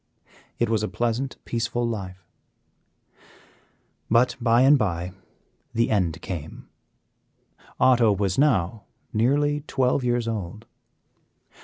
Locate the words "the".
5.75-5.91